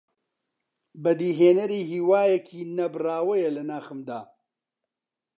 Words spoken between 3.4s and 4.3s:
لە ناخماندا